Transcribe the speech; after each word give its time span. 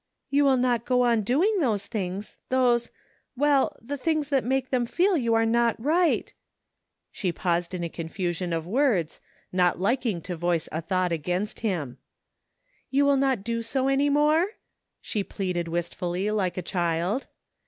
"You 0.31 0.45
will 0.45 0.57
not 0.57 0.83
go 0.83 1.03
on 1.03 1.21
doing 1.21 1.57
88 1.59 1.59
THE 1.59 1.59
FINDING 1.59 1.61
OF 1.61 1.61
JASPER 1.61 1.67
HOLT 1.67 1.69
those 1.69 1.85
things— 1.85 2.37
^those— 2.49 2.89
^well— 3.39 3.85
^the 3.85 3.99
things 3.99 4.29
that 4.29 4.43
made 4.43 4.71
them 4.71 4.85
feel 4.87 5.15
you 5.15 5.33
were 5.33 5.45
not 5.45 5.75
right 5.79 6.33
She 7.11 7.31
paused 7.31 7.75
in 7.75 7.83
a 7.83 7.89
con 7.89 8.09
fusion 8.09 8.51
of 8.51 8.65
words, 8.65 9.21
not 9.53 9.79
liking 9.79 10.19
to 10.21 10.35
voice 10.35 10.67
a 10.71 10.81
thought 10.81 11.11
against 11.11 11.59
him." 11.59 11.99
You 12.89 13.05
will 13.05 13.15
not 13.17 13.43
do 13.43 13.61
so 13.61 13.87
any 13.87 14.09
more?" 14.09 14.47
She 15.01 15.23
pleaded 15.23 15.67
wistfully 15.67 16.31
like 16.31 16.57
a 16.57 16.63
child. 16.63 17.27